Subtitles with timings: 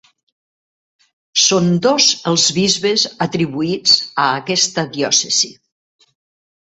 [1.41, 3.95] Són dos els bisbes atribuïts
[4.27, 5.53] a aquesta diòcesi.